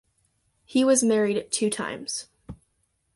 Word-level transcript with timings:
He 0.65 0.83
was 0.83 1.03
married 1.03 1.51
two 1.51 1.69
times. 1.69 2.25